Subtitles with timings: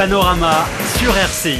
[0.00, 0.64] Panorama
[0.98, 1.58] sur RCI.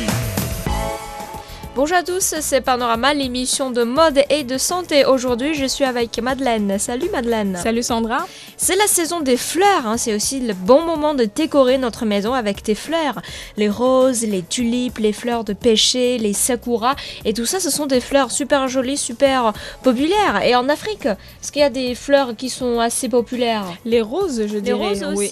[1.76, 5.04] Bonjour à tous, c'est Panorama, l'émission de mode et de santé.
[5.04, 6.78] Aujourd'hui, je suis avec Madeleine.
[6.78, 7.58] Salut Madeleine.
[7.62, 8.26] Salut Sandra.
[8.56, 9.98] C'est la saison des fleurs, hein.
[9.98, 13.20] c'est aussi le bon moment de décorer notre maison avec tes fleurs.
[13.58, 16.96] Les roses, les tulipes, les fleurs de pêcher, les sakuras,
[17.26, 19.52] et tout ça, ce sont des fleurs super jolies, super
[19.82, 20.42] populaires.
[20.46, 23.66] Et en Afrique, est-ce qu'il y a des fleurs qui sont assez populaires?
[23.84, 24.88] Les roses, je Les dirais.
[24.88, 25.30] roses oui.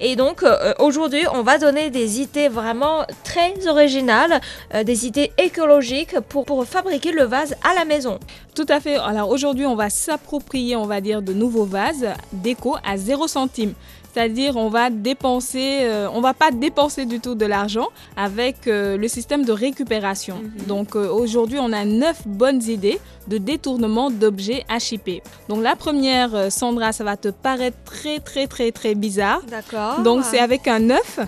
[0.00, 4.40] Et donc euh, aujourd'hui, on va donner des idées vraiment très originales,
[4.74, 8.18] euh, des idées écologiques pour, pour fabriquer le vase à la maison.
[8.54, 8.96] Tout à fait.
[8.96, 13.74] Alors aujourd'hui, on va s'approprier, on va dire, de nouveaux vases déco à 0 centime
[14.16, 18.96] c'est-à-dire on va dépenser, euh, on va pas dépenser du tout de l'argent avec euh,
[18.96, 20.36] le système de récupération.
[20.36, 20.66] Mhm.
[20.66, 22.98] Donc euh, aujourd'hui, on a neuf bonnes idées
[23.28, 25.22] de détournement d'objets HIP.
[25.50, 29.42] Donc la première, Sandra, ça va te paraître très très très très bizarre.
[29.50, 30.00] D'accord.
[30.00, 31.20] Donc c'est avec un œuf.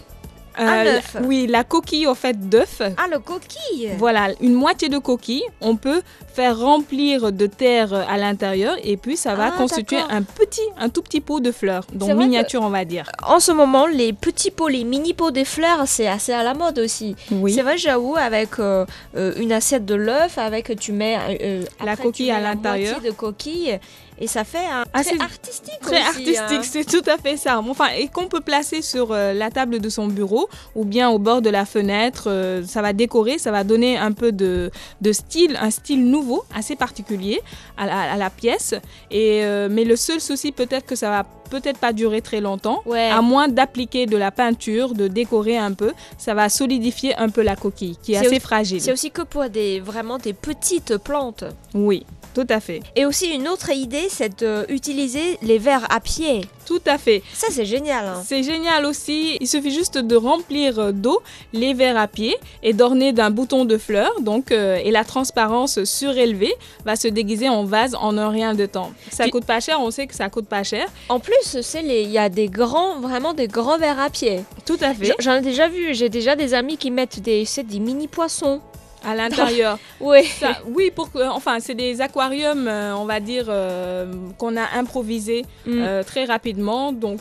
[0.61, 1.01] Euh.
[1.25, 2.81] Oui, la coquille au fait d'œuf.
[2.97, 6.03] Ah, le coquille Voilà, une moitié de coquille, on peut
[6.35, 10.89] faire remplir de terre à l'intérieur et puis ça va Ah, constituer un petit, un
[10.89, 13.11] tout petit pot de fleurs, donc miniature on va dire.
[13.27, 16.55] En ce moment, les petits pots, les mini pots des fleurs, c'est assez à la
[16.55, 17.17] mode aussi.
[17.31, 17.53] Oui.
[17.53, 18.85] C'est vrai, j'avoue, avec euh,
[19.17, 23.01] euh, une assiette de l'œuf, avec tu mets euh, La après, coquille à mets l'intérieur.
[23.01, 23.79] de coquille,
[24.21, 26.63] et ça fait un Ah, très c'est artistique Très aussi, artistique, hein.
[26.63, 27.59] c'est tout à fait ça.
[27.61, 31.19] Enfin, et qu'on peut placer sur euh, la table de son bureau ou bien au
[31.19, 32.25] bord de la fenêtre.
[32.29, 36.45] euh, ça va décorer, ça va donner un peu de, de style, un style nouveau,
[36.55, 37.41] assez particulier
[37.77, 38.75] à la, à la pièce.
[39.11, 42.83] Et, euh, mais le seul souci, peut-être que ça va peut-être pas durer très longtemps.
[42.85, 43.09] Ouais.
[43.09, 47.43] À moins d'appliquer de la peinture, de décorer un peu, ça va solidifier un peu
[47.43, 48.81] la coquille, qui est, assez aussi- fragile.
[48.83, 51.45] C'est aussi que pour des, vraiment des petites plantes.
[51.75, 52.81] Oui, tout à fait.
[52.97, 56.43] Et aussi une autre idée, c'est d'utiliser les verres à pied.
[56.67, 57.23] Tout à fait.
[57.33, 58.05] Ça, c'est génial.
[58.07, 58.23] hein.
[58.25, 59.39] C'est génial aussi.
[59.41, 61.23] Il suffit juste de remplir euh, d'eau
[61.55, 64.21] les verres à pied et d'orner d'un bouton de fleurs.
[64.21, 66.53] Donc, euh, et la transparence surélevée
[66.85, 68.93] va se déguiser en vase en un rien de temps.
[69.11, 69.81] Ça coûte pas cher.
[69.81, 70.87] On sait que ça coûte pas cher.
[71.09, 74.45] En plus, c'est il y a des grands, vraiment des grands verres à pied.
[74.67, 75.15] Tout à fait.
[75.21, 75.95] J'en ai déjà vu.
[75.95, 78.61] J'ai déjà des amis qui mettent des, des mini poissons.
[79.05, 79.79] À l'intérieur.
[80.01, 80.25] Oui.
[80.25, 85.45] Ça- oui, pour enfin, c'est des aquariums, euh, on va dire, euh, qu'on a improvisés
[85.67, 85.83] Mm.
[85.83, 86.93] euh, très rapidement.
[86.93, 87.21] Donc,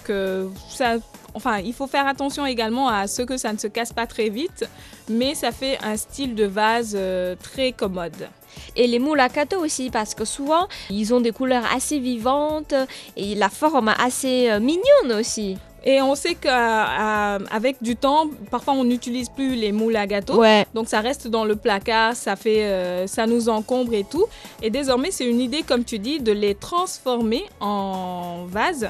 [0.70, 0.96] ça,
[1.34, 4.30] enfin, il faut faire attention également à ce que ça ne se casse pas très
[4.30, 4.68] vite,
[5.10, 6.98] mais ça fait un style de vase
[7.44, 8.28] très commode.
[8.76, 12.74] Et les moules à cadeaux aussi, parce que souvent, ils ont des couleurs assez vivantes
[13.16, 15.58] et la forme assez mignonne aussi.
[15.86, 20.38] Et on sait qu'avec du temps, parfois on n'utilise plus les moules à gâteau.
[20.40, 20.66] Ouais.
[20.74, 24.26] Donc ça reste dans le placard, ça fait, euh, ça nous encombre et tout.
[24.62, 28.90] Et désormais, c'est une idée, comme tu dis, de les transformer en vase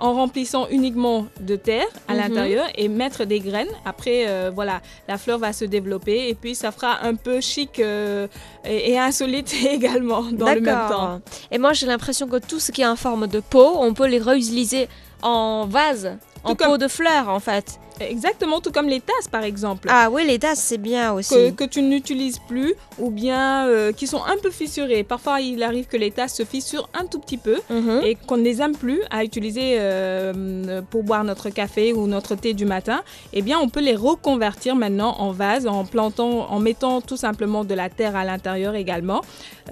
[0.00, 2.18] en remplissant uniquement de terre à Mhm.
[2.20, 3.66] l'intérieur et mettre des graines.
[3.84, 7.80] Après, euh, voilà, la fleur va se développer et puis ça fera un peu chic
[7.80, 8.28] euh,
[8.64, 11.20] et, et insolite également dans le même temps.
[11.50, 14.06] Et moi, j'ai l'impression que tout ce qui est en forme de pot, on peut
[14.06, 14.88] les réutiliser
[15.22, 17.78] en vase, en comme- pot de fleurs en fait.
[18.00, 19.88] Exactement, tout comme les tasses par exemple.
[19.90, 21.34] Ah oui, les tasses, c'est bien aussi.
[21.34, 25.02] que, que tu n'utilises plus ou bien euh, qui sont un peu fissurées.
[25.02, 28.02] Parfois, il arrive que les tasses se fissurent un tout petit peu Mhm.
[28.04, 32.36] et qu'on ne les aime plus à utiliser euh, pour boire notre café ou notre
[32.36, 33.02] thé du matin,
[33.32, 37.64] eh bien, on peut les reconvertir maintenant en vase en plantant, en mettant tout simplement
[37.64, 39.22] de la terre à l'intérieur également,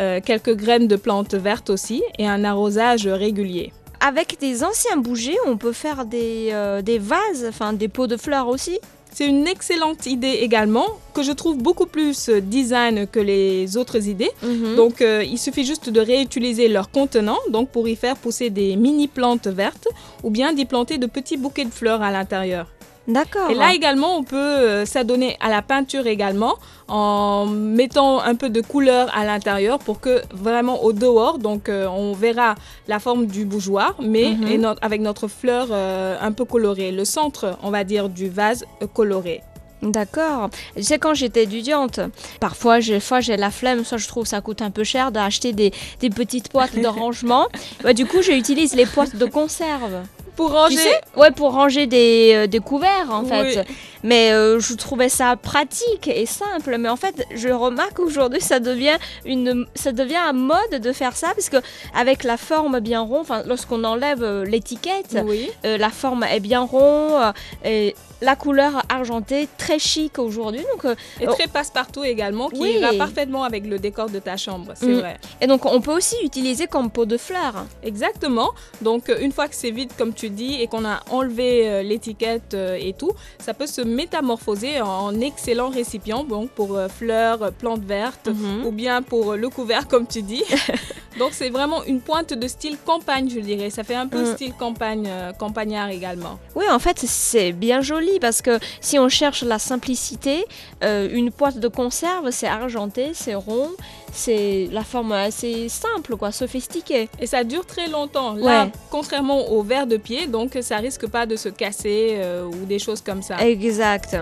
[0.01, 3.73] euh, quelques graines de plantes vertes aussi et un arrosage régulier.
[4.07, 8.17] Avec des anciens bougies, on peut faire des, euh, des vases, enfin des pots de
[8.17, 8.79] fleurs aussi.
[9.13, 14.07] C'est une excellente idée également que je trouve beaucoup plus euh, design que les autres
[14.07, 14.31] idées.
[14.45, 14.77] Mhm.
[14.77, 18.77] Donc, euh, il suffit juste de réutiliser leur contenant donc pour y faire pousser des
[18.77, 19.89] mini plantes vertes
[20.23, 22.69] ou bien d'y planter de petits bouquets de fleurs à l'intérieur.
[23.09, 23.51] D'accord.
[23.51, 26.55] Et là également, on peut euh, s'adonner à la peinture également
[26.89, 31.87] en mettant un peu de couleur à l'intérieur pour que vraiment au dehors, donc euh,
[31.89, 32.55] on verra
[32.89, 34.47] la forme du bougeoir, mais Mhm.
[34.49, 36.91] et no- avec notre fleur euh, un peu colorée.
[36.93, 38.65] Le centre, on va dire, du vase
[38.95, 39.43] coloré.
[39.83, 40.49] D'accord.
[40.81, 42.01] Sais, quand j'étais étudiante,
[42.41, 42.99] parfois, j'ai,
[43.37, 45.71] la flemme, soit je trouve ça coûte un peu cher d'acheter des,
[46.01, 47.47] des petites boîtes de rangement.
[47.85, 50.03] Bah, du coup, j'utilise les boîtes de conserve.
[50.37, 50.77] Pour ranger,
[51.17, 53.29] Ouais, pour ranger des, euh, des couverts, en Oui.
[53.55, 53.65] fait.
[54.03, 56.77] Mais euh, je trouvais ça pratique et simple.
[56.79, 61.17] Mais en fait, je remarque aujourd'hui, ça devient une, ça devient un mode de faire
[61.17, 61.57] ça parce que
[61.95, 65.51] avec la forme bien ronde, enfin, lorsqu'on enlève euh, l'étiquette, oui.
[65.65, 67.33] euh, la forme est bien ronde
[67.65, 70.63] et la couleur argentée très chic aujourd'hui.
[70.73, 71.33] Donc, euh, Et Oh.
[71.35, 72.79] très passe-partout également, qui Oui.
[72.81, 74.99] va parfaitement avec le décor de ta chambre, c'est Mm.
[75.01, 75.17] vrai.
[75.43, 77.67] et donc on peut aussi utiliser comme pot de fleurs.
[77.83, 78.51] Exactement.
[78.81, 82.55] Donc, une fois que c'est vide, comme tu dis, et qu'on a enlevé euh, l'étiquette
[82.55, 87.85] euh, et tout, ça peut se métamorphoser en excellent récipient donc pour euh, fleurs, plantes
[87.85, 88.67] vertes Mhm.
[88.67, 90.45] ou bien pour euh, le couvert comme tu dis.
[91.19, 93.71] donc c'est vraiment une pointe de style campagne je dirais.
[93.71, 94.35] Ça fait un peu Mm.
[94.35, 96.39] style campagne, euh, campagnard également.
[96.55, 100.45] Oui, en fait, c'est bien joli parce que si on cherche la simplicité,
[100.85, 103.71] euh, une boîte de conserve, c'est argenté, c'est rond,
[104.13, 107.09] c'est la forme assez simple, quoi, sophistiquée.
[107.21, 108.35] Et ça dure très longtemps.
[108.35, 108.73] Là, Ouais.
[108.91, 112.79] contrairement au verre de pied, donc ça risque pas de se casser euh, ou des
[112.79, 113.37] choses comme ça.
[113.47, 114.17] Exact.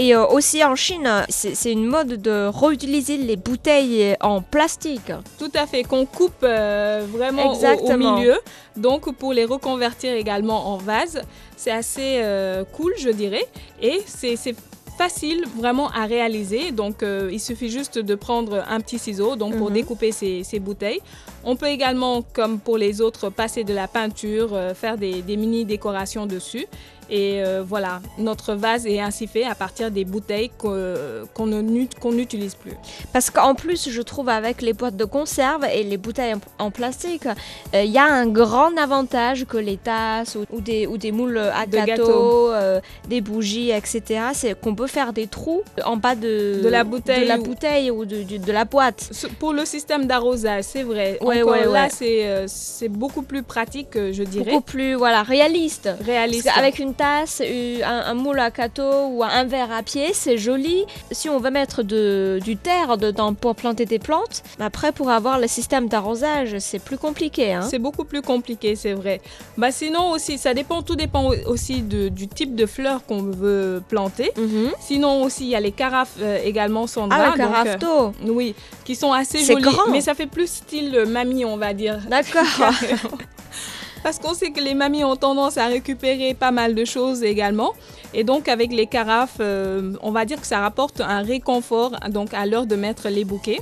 [0.00, 5.10] Et euh, aussi en Chine, c'est une mode de réutiliser les bouteilles en plastique.
[5.40, 8.36] Tout à fait, qu'on coupe euh, vraiment au- milieu.
[8.76, 11.20] Donc pour les reconvertir également en vase,
[11.56, 13.44] c'est assez euh, cool, je dirais.
[13.82, 14.36] Et c'est
[14.96, 16.70] facile vraiment à réaliser.
[16.70, 19.74] Donc euh, il suffit juste de prendre un petit ciseau donc pour Mhm.
[19.74, 21.00] découper ces, ces bouteilles.
[21.44, 25.36] On peut également, comme pour les autres, passer de la peinture, euh, faire des, des
[25.36, 26.66] mini décorations dessus.
[27.10, 31.48] Et euh, voilà, notre vase est ainsi fait à partir des bouteilles que- qu'on
[32.00, 32.74] qu'on n'utilise plus.
[33.12, 37.26] Parce qu'en plus, je trouve avec les boîtes de conserve et les bouteilles en, plastique,
[37.74, 41.12] euh, il y a un grand avantage que les tasses ou, ou des, ou des
[41.12, 44.02] moules à De euh, des bougies, etc.
[44.34, 47.42] C'est qu'on peut faire des trous en bas de, De la bouteille de la ou-
[47.42, 49.10] bouteille ou de, de la boîte.
[49.38, 51.18] Pour le système d'arrosage, c'est vrai.
[51.22, 51.88] Ouais, Encore ouais, là, ouais.
[51.90, 52.46] c'est euh,
[52.90, 54.50] beaucoup plus pratique, euh, je dirais.
[54.52, 55.88] Beaucoup plus voilà, réaliste.
[56.04, 56.48] réaliste.
[56.78, 60.84] Une tasse, u- un, un moule à gâteau ou un verre à pied, c'est joli.
[61.10, 65.38] Si on veut mettre de, du terre dedans pour planter des plantes, après pour avoir
[65.38, 67.54] le système d'arrosage, c'est plus compliqué.
[67.54, 67.62] Hein.
[67.62, 69.20] C'est beaucoup plus compliqué, c'est vrai.
[69.56, 73.22] Bah sinon aussi, ça dépend, tout dépend au- aussi de- du type de fleurs qu'on
[73.22, 74.32] veut planter.
[74.36, 74.72] Mhm.
[74.80, 77.18] Sinon aussi, il y a les carafes euh, également Sandra.
[77.18, 78.12] Ah, le donc, euh, carafe d'eau.
[78.32, 78.54] oui,
[78.84, 79.88] qui sont assez jolies, grand.
[79.90, 82.00] mais ça fait plus style euh, mamie, on va dire.
[82.10, 82.42] D'accord.
[84.02, 87.72] Parce qu'on sait que les mamies ont tendance à récupérer pas mal de choses également.
[88.14, 92.32] Et donc avec les carafes, euh, on va dire que ça rapporte un réconfort donc
[92.32, 93.60] à l'heure de mettre les bouquets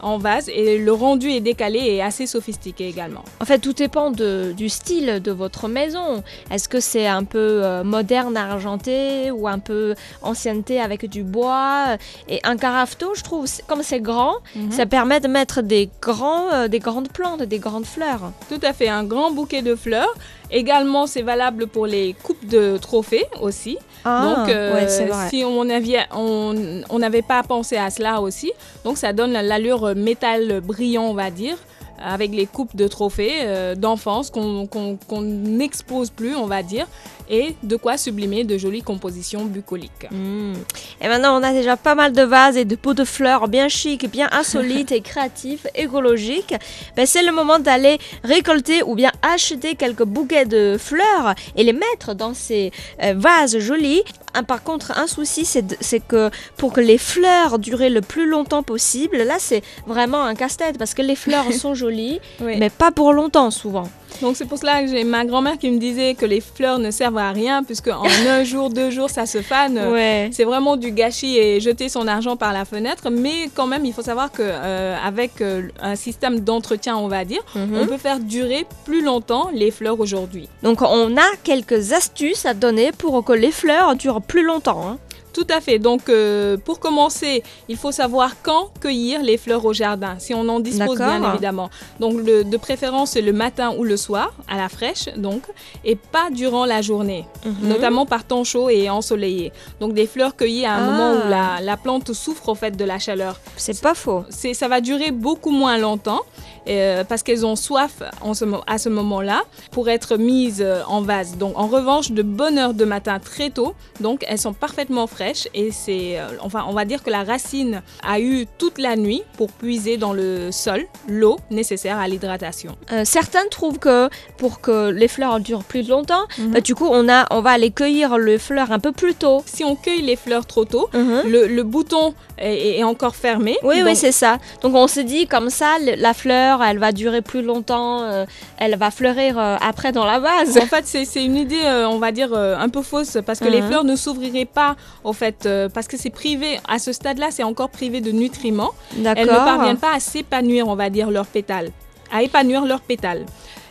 [0.00, 3.24] en vase et le rendu est décalé et assez sophistiqué également.
[3.40, 6.22] En fait, tout dépend de- du style de votre maison.
[6.50, 11.96] Est-ce que c'est un peu euh, moderne argenté ou un peu ancienneté avec du bois?
[12.28, 14.34] Et un carafe d'eau, je trouve, comme c'est grand,
[14.70, 18.32] ça permet de mettre des, grands, euh, des grandes plantes, des grandes fleurs.
[18.48, 20.14] Tout à fait, un grand bouquet de fleurs.
[20.50, 23.74] Également, c'est valable pour les coupes de trophées aussi.
[24.04, 25.28] Donc, euh, Ah, ouais, c'est vrai.
[25.28, 28.50] si on avait- on on n'avait pas pensé à cela aussi,
[28.84, 31.56] donc ça donne l'allure métal brillant, on va dire,
[32.02, 36.86] avec les coupes de trophées euh, d'enfance qu'on n'expose plus, on va dire,
[37.30, 40.08] et de quoi sublimer de jolies compositions bucoliques.
[40.10, 40.54] Mm.
[41.00, 43.68] Et maintenant, on a déjà pas mal de vases et de pots de fleurs bien
[43.68, 46.54] chics, bien insolites et créatifs, écologiques.
[46.96, 51.72] Ben, c'est le moment d'aller récolter ou bien acheter quelques bouquets de fleurs et les
[51.72, 52.72] mettre dans ces
[53.02, 54.02] euh, vases jolis.
[54.34, 58.62] Un- par contre, un souci, c'est que pour que les fleurs durent le plus longtemps
[58.62, 62.56] possible, là, c'est vraiment un casse-tête parce que les fleurs sont jolies, Oui.
[62.58, 63.88] mais pas pour longtemps souvent.
[64.22, 66.90] Donc c'est pour cela que j'ai ma grand-mère qui me disait que les fleurs ne
[66.90, 69.78] servent à rien puisque en un jour, deux jours, ça se fane.
[69.78, 70.30] Ouais.
[70.32, 73.92] C'est vraiment du gâchis et jeter son argent par la fenêtre, mais quand même, il
[73.92, 77.78] faut savoir que euh, avec euh, un système d'entretien, on va dire, Mhm.
[77.82, 80.48] on peut faire durer plus longtemps les fleurs aujourd'hui.
[80.62, 84.88] Donc, on a quelques astuces à donner pour que les fleurs durent plus longtemps.
[84.88, 84.98] hein.
[85.32, 85.78] Tout à fait.
[85.78, 90.48] Donc, euh, pour commencer, il faut savoir quand cueillir les fleurs au jardin, si on
[90.48, 91.70] en dispose bien évidemment.
[92.00, 95.42] Donc, le- de préférence le matin ou le soir, à la fraîche, donc,
[95.84, 97.68] et pas durant la journée, Mhm.
[97.68, 99.52] notamment par temps chaud et ensoleillé.
[99.80, 100.90] Donc, des fleurs cueillies à un Ah.
[100.90, 103.38] moment où la, la plante souffre au fait de la chaleur.
[103.56, 104.24] C'est pas faux.
[104.30, 106.20] ça va durer beaucoup moins longtemps
[106.68, 111.00] euh, parce qu'elles ont soif en ce à ce moment-là pour être mises euh, en
[111.00, 111.36] vase.
[111.38, 115.17] Donc en revanche, de bonne heure de matin très tôt, donc elles sont parfaitement fraîches
[115.54, 119.22] et c'est, euh, enfin on va dire que la racine a eu toute la nuit
[119.36, 122.76] pour puiser dans le sol l'eau nécessaire à l'hydratation.
[122.92, 126.50] Euh, certains trouvent que pour que les fleurs durent plus longtemps, Mhm.
[126.52, 129.42] bah, du coup, on, a, on va aller cueillir les fleurs un peu plus tôt.
[129.46, 131.22] Si on cueille les fleurs trop tôt, Mhm.
[131.26, 133.56] le, le bouton est, est encore fermé.
[133.62, 134.38] Oui, oui, c'est ça.
[134.62, 138.24] Donc on se dit comme ça, la fleur, elle va durer plus longtemps, euh,
[138.58, 140.56] elle va fleurir euh, après dans la vase.
[140.58, 143.46] En fait, c'est une idée, euh, on va dire, euh, un peu fausse, parce que
[143.48, 143.66] les Mhm.
[143.68, 144.76] fleurs ne s'ouvriraient pas,
[145.08, 148.72] en fait, euh, parce que c'est privé, à ce stade-là, c'est encore privé de nutriments.
[148.94, 151.70] Elles ne parviennent pas à s'épanouir, on va dire, leurs pétales,
[152.12, 153.24] à épanouir leurs pétales.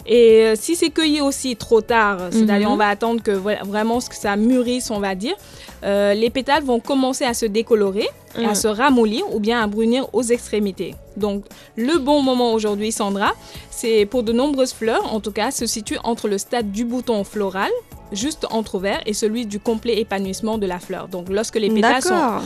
[0.08, 2.74] Et euh, si c'est cueilli aussi trop tard, c'est-à-dire Mhm.
[2.74, 5.36] on va attendre que vraiment ce que ça mûrisse, on va dire,
[5.84, 8.08] euh, les pétales vont commencer à se décolorer,
[8.40, 8.56] et à Mhm.
[8.56, 10.96] se ramollir ou bien à brunir aux extrémités.
[11.18, 11.44] Donc
[11.76, 13.34] le bon moment aujourd'hui, Sandra,
[13.70, 17.24] c'est pour de nombreuses fleurs, en tout cas, se situe entre le stade du bouton
[17.24, 17.72] floral
[18.14, 21.10] juste entrouvert et celui du complet épanouissement de la fleur.
[21.10, 22.02] Donc lorsque les pétales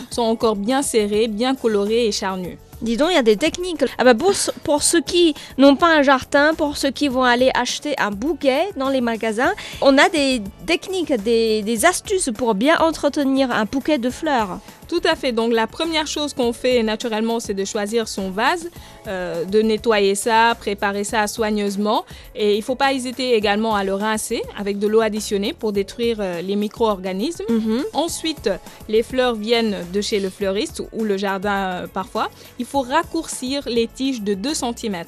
[0.10, 2.58] sont encore bien serrés, bien colorés et charnus.
[2.82, 3.84] Dis donc, il y a des techniques.
[3.98, 7.24] Ah bah pour, ce- pour ceux qui n'ont pas un jardin, pour ceux qui vont
[7.24, 12.80] aller acheter un bouquet dans les magasins, on a des techniques, des astuces pour bien
[12.80, 14.60] entretenir un bouquet de fleurs.
[14.92, 15.32] Tout à fait.
[15.32, 18.70] Donc la première chose qu'on fait naturellement, c'est de choisir son vase,
[19.08, 22.04] euh, de nettoyer ça, préparer ça soigneusement.
[22.36, 25.72] Et il ne faut pas hésiter également à le rincer avec de l'eau additionnée pour
[25.72, 27.46] détruire euh, les micro-organismes.
[27.48, 27.84] Mhm.
[27.94, 28.50] Ensuite,
[28.90, 32.30] les fleurs viennent de chez le fleuriste ou le jardin euh, parfois.
[32.60, 35.04] Il faut raccourcir les tiges de 2 cm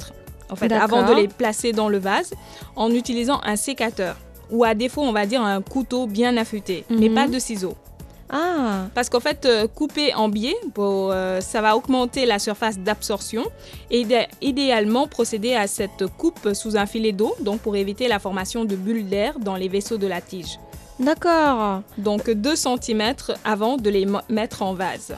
[0.49, 2.33] en fait, avant de les placer dans le vase
[2.77, 4.15] en utilisant un sécateur
[4.49, 7.15] ou à défaut, on va dire un couteau bien affûté, mais Mhm.
[7.15, 7.75] pas de ciseaux.
[8.29, 13.43] Ah, Parce qu'en fait, euh, couper en biais, euh, ça va augmenter la surface d'absorption
[13.91, 18.19] et idé- idéalement procéder à cette coupe sous un filet d'eau, donc pour éviter la
[18.19, 20.59] formation de bulles d'air dans les vaisseaux de la tige.
[20.99, 21.81] d'accord.
[21.97, 23.13] Donc 2 cm
[23.43, 25.15] avant de les mettre en vase.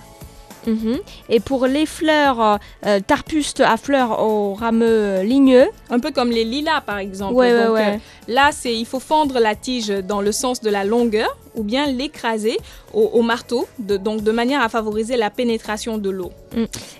[0.67, 0.97] Mhm.
[1.29, 6.43] Et pour les fleurs euh, tarpustes à fleurs aux rameux ligneux, Un peu comme les
[6.43, 7.35] lilas par exemple.
[7.35, 7.93] ouais, ouais, Donc, ouais.
[7.95, 11.63] euh, là, c'est il faut fendre la tige dans le sens de la longueur ou
[11.63, 12.57] bien l'écraser
[12.93, 16.31] au, au marteau, de, donc de manière à favoriser la pénétration de l'eau.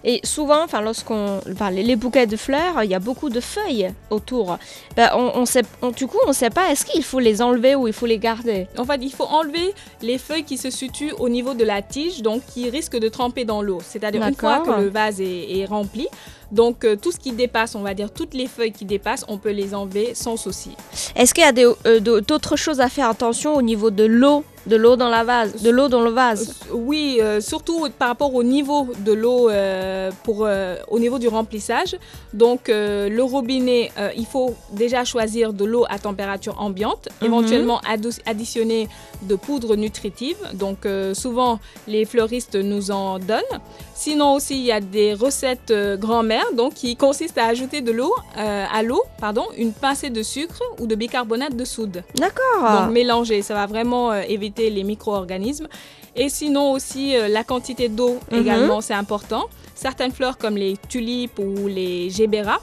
[0.03, 3.89] Et souvent, enfin, lorsqu'on, enfin, les, bouquets de fleurs, il y a beaucoup de feuilles
[4.09, 4.57] autour.
[4.97, 7.41] Ben, on, on sait, on- du coup, on ne sait pas est-ce qu'il faut les
[7.41, 8.67] enlever ou il faut les garder?
[8.77, 12.21] En fait, il faut enlever les feuilles qui se situent au niveau de la tige,
[12.21, 13.79] donc qui risquent de tremper dans l'eau.
[13.87, 16.07] C'est-à-dire une fois que le vase est, est rempli,
[16.55, 19.37] donc euh, tout ce qui dépasse, on va dire toutes les feuilles qui dépassent, on
[19.37, 20.71] peut les enlever sans souci.
[21.15, 23.09] Est-ce qu'il y a euh, d'autres choses à faire?
[23.09, 26.55] Attention au niveau de l'eau, de l'eau dans la vase, de l'eau dans le vase
[26.71, 31.27] Oui, euh, surtout par rapport au niveau de l'eau, euh, pour euh, au niveau du
[31.27, 31.95] remplissage.
[32.33, 37.27] Donc le robinet, il faut déjà choisir de l'eau à température ambiante, Mhm.
[37.27, 37.79] éventuellement
[38.25, 38.89] additionner
[39.21, 40.37] de poudre nutritive.
[40.53, 40.79] Donc
[41.13, 43.55] souvent les fleuristes nous en donnent.
[43.93, 48.13] Sinon aussi il y a des recettes grand-mère, donc qui consistent à ajouter de l'eau
[48.35, 52.03] à l'eau, pardon, une pincée de sucre ou de bicarbonate de soude.
[52.15, 52.81] D'accord.
[52.81, 54.21] Donc mélanger, ça va vraiment euh,
[54.55, 55.67] éviter les micro-organismes.
[56.15, 58.39] Et sinon aussi euh, la quantité d'eau Mhm.
[58.39, 59.45] également, c'est important.
[59.75, 62.59] Certaines fleurs comme les tulipes ou les gébéras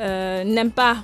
[0.00, 0.96] euh, n'aiment pas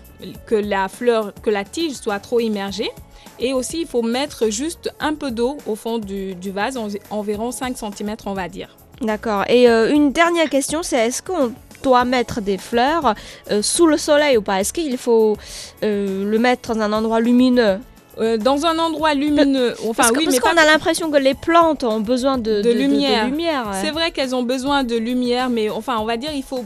[0.46, 2.90] que la fleur, que la tige soit trop immergée.
[3.38, 6.88] Et aussi, il faut mettre juste un peu d'eau au fond du, du vase, en-
[7.10, 8.76] environ 5 cm on va dire.
[9.00, 9.44] D'accord.
[9.48, 13.14] Et euh, une dernière question, c'est est-ce qu'on doit mettre des fleurs
[13.50, 14.60] euh, sous le soleil ou pas?
[14.60, 15.36] Est-ce qu'il faut
[15.82, 17.78] le mettre dans un endroit lumineux?
[18.18, 21.82] Euh, dans un endroit lumineux, enfin Parce oui, parce qu'on a l'impression que les plantes
[21.82, 23.24] ont besoin de, De lumière.
[23.26, 23.78] lumière, ouais.
[23.80, 26.62] C'est vrai qu'elles ont besoin de lumière, mais enfin, on va dire, il faut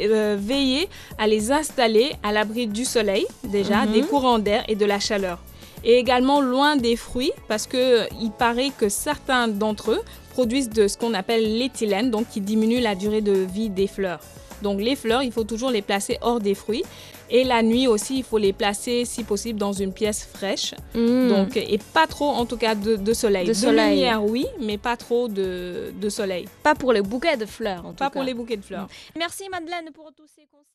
[0.00, 3.92] euh, veiller à les installer à l'abri du soleil, déjà, Mhm.
[3.92, 5.38] des courants d'air et de la chaleur.
[5.84, 10.00] Et également loin des fruits, parce que euh, paraît que certains d'entre eux
[10.32, 14.20] produisent de ce qu'on appelle l'éthylène, donc qui diminue la durée de vie des fleurs.
[14.62, 16.84] Donc les fleurs, il faut toujours les placer hors des fruits.
[17.34, 20.74] Et la nuit aussi, il faut les placer, si possible, dans une pièce fraîche.
[20.94, 21.28] Mm.
[21.28, 23.46] Donc, et pas trop, en tout cas, de, de soleil.
[23.46, 23.94] De soleil.
[23.96, 26.46] lumière, oui, mais pas trop de, de soleil.
[26.62, 28.26] pas pour les bouquets de fleurs en tout Pas pour cas.
[28.26, 28.86] les bouquets de fleurs.
[29.16, 30.71] Merci Madeleine pour tous ces conseils.